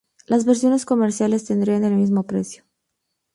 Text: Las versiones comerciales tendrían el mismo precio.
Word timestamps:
Las 0.25 0.45
versiones 0.45 0.83
comerciales 0.83 1.45
tendrían 1.45 1.83
el 1.83 1.93
mismo 1.95 2.23
precio. 2.23 2.63